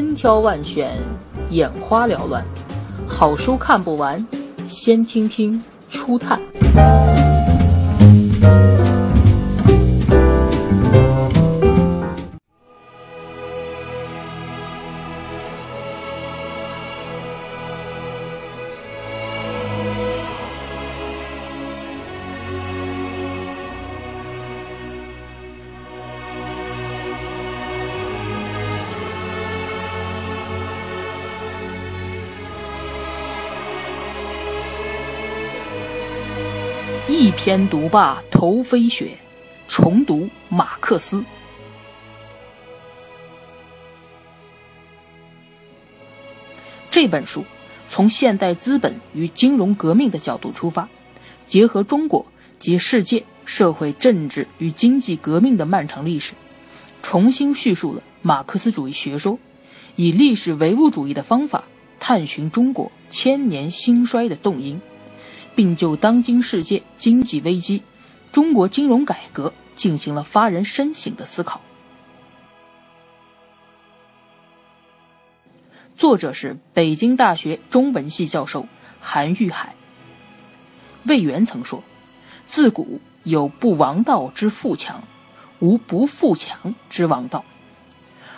[0.00, 0.96] 千挑万选，
[1.50, 2.42] 眼花缭乱，
[3.06, 4.26] 好书看不完，
[4.66, 6.40] 先听听初探。
[37.12, 39.18] 一篇读罢头飞雪，
[39.66, 41.24] 重读马克思。
[46.88, 47.44] 这本书
[47.88, 50.88] 从现代资本与金融革命的角度出发，
[51.46, 52.24] 结合中国
[52.60, 56.34] 及世界社会政治与经济革命的漫长历史，
[57.02, 59.36] 重新叙述了马克思主义学说，
[59.96, 61.64] 以历史唯物主义的方法
[61.98, 64.80] 探寻中国千年兴衰的动因。
[65.60, 67.82] 并就当今世界经济危机、
[68.32, 71.60] 中国金融改革进行了发人深省的思考。
[75.98, 78.68] 作者是北京大学中文系教授
[79.00, 79.74] 韩玉海。
[81.04, 81.84] 魏源曾说
[82.48, 85.02] ：“自古有不王道之富强，
[85.58, 87.44] 无不富强之王道。”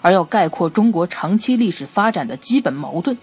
[0.00, 3.18] 而要概括中国长期历史发展的基本矛盾，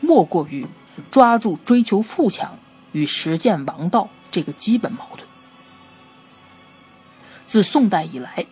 [0.00, 0.66] 莫过于
[1.12, 2.58] 抓住追求富强。
[2.96, 5.28] 与实践王道这个基本矛盾。
[7.44, 8.46] 自宋代以来，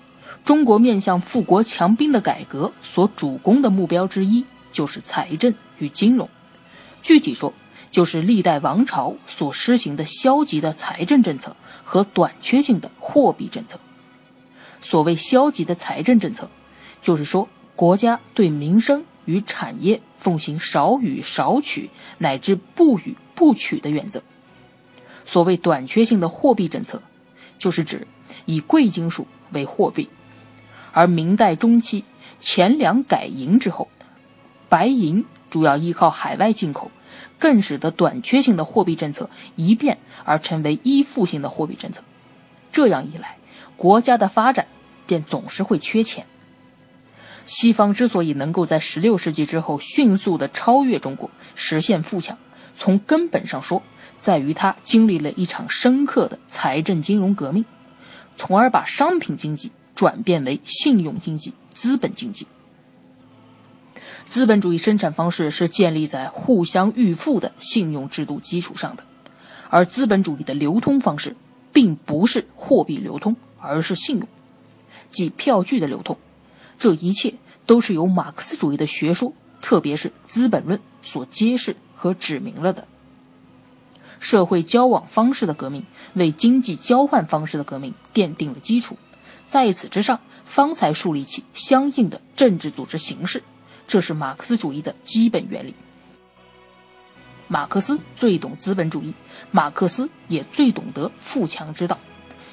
[0.45, 6.28] 中国面向富国强兵的改革所主攻的目标之一，就是财政与金融。
[7.01, 7.55] 具体说，
[7.91, 13.81] 就是历代王朝所施行的消极的财政政策和短缺性的货币政策。
[14.83, 16.51] 所谓消极的财政政策，
[17.01, 21.89] 就是说国家对民生与产业奉行少予少取
[22.19, 24.23] 乃至不予不取的原则。
[25.24, 27.02] 所谓短缺性的货币政策，
[27.58, 28.07] 就是指
[28.45, 30.08] 以贵金属为货币，
[30.92, 32.05] 而明代中期
[32.40, 33.89] 钱粮改银之后，
[34.68, 36.90] 白银主要依靠海外进口，
[37.39, 42.02] 更使得短缺性的货币政策一变而成为依附性的货币政策。
[42.70, 43.39] 这样一来，
[43.77, 44.67] 国家的发展
[45.07, 46.27] 便总是会缺钱。
[47.46, 52.36] 西方之所以能够在16世纪之后迅速地超越中国，实现富强，
[52.74, 53.83] 从根本上说。
[54.24, 57.67] 在于他经历了一场深刻的财政金融革命，
[58.39, 62.46] 从而把商品经济转变为信用经济、资本经济。
[64.24, 69.05] 资本主义生产方式是建立在互相预付的信用制度基础上的，
[69.68, 71.36] 而资本主义的流通方式
[71.70, 74.27] 并不是货币流通，而是信用，
[75.11, 76.17] 即票据的流通。
[76.79, 77.34] 这一切
[77.67, 82.89] 都是由马克思主义的学说，特别是《资本论》所揭示和指明了的。
[84.24, 88.96] 社会交往方式的革命为经济交换方式的革命奠定了基础，
[89.46, 93.42] 在此之上方才树立起相应的政治组织形式，
[93.86, 95.74] 这是马克思主义的基本原理。
[97.48, 99.13] 马克思最懂资本主义，
[99.51, 101.98] 马克思也最懂得富强之道，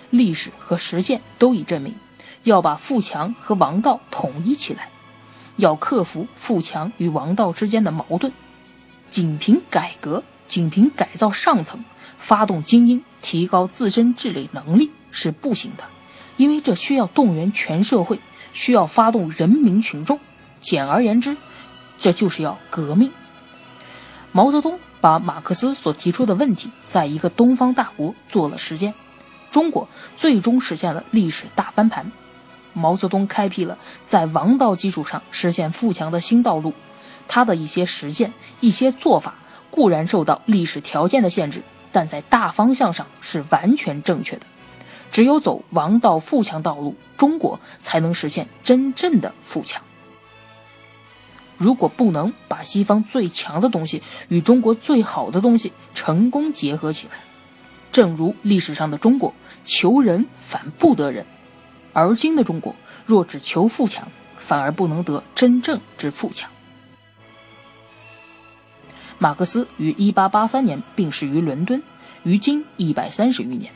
[0.09, 1.95] 历史和实践都已证明，
[2.43, 4.89] 要把富强和王道统一起来，
[5.55, 8.33] 要克服富强与王道之间的矛盾，
[9.09, 10.25] 仅凭改革。
[10.51, 11.85] 仅凭改造上层，
[12.17, 15.85] 发动精英提高自身治理能力是不行的，
[16.35, 18.19] 因为这需要动员全社会，
[18.51, 20.19] 需要发动人民群众。
[20.59, 21.37] 简而言之，
[21.97, 23.13] 这就是要革命。
[24.33, 28.93] 毛泽东把马克思所提出的问题，在一个东方大国做了实践，
[29.51, 32.11] 中国最终实现了历史大翻盘。
[32.73, 36.73] 毛泽东开辟了在王道基础上实现富强的新道路，
[37.29, 39.35] 他的一些实践、一些做法。
[39.71, 44.45] 固然受到历史条件的限制，但在大方向上是完全正确的。
[45.11, 49.81] 只有走王道富强道路，中国才能实现真正的富强。
[51.57, 57.13] 如果不能把西方最强的东西与中国最好的东西成功结合起来，
[57.91, 59.33] 正如历史上的中国
[59.65, 61.25] 求人反不得人，
[61.93, 62.75] 而今的中国
[63.05, 64.07] 若只求富强，
[64.37, 66.50] 反而不能得真正之富强。
[69.21, 71.83] 马克思于1883年病逝于伦敦，
[72.23, 73.71] 于今一百三十余年。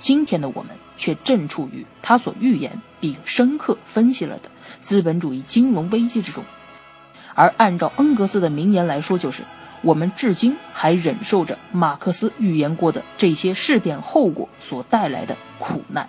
[0.00, 4.50] 今天的我们却正处于他所预言并深刻分析了的
[4.82, 6.44] 资本主义金融危机之中。
[7.34, 9.42] 而按照恩格斯的名言来说，就是
[9.80, 16.06] 我们至今还忍受着马克思预言过的这些事变后果所带来的苦难。